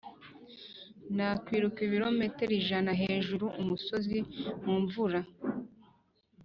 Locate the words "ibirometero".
1.87-2.53